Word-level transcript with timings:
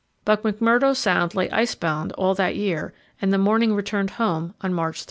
But 0.25 0.41
McMurdo 0.41 0.95
Sound 0.95 1.35
lay 1.35 1.47
icebound 1.51 2.11
all 2.13 2.33
that 2.33 2.55
year, 2.55 2.91
and 3.21 3.31
the 3.31 3.37
Morning 3.37 3.75
returned 3.75 4.09
home 4.17 4.55
on 4.59 4.73
March 4.73 4.97
3. 4.99 4.99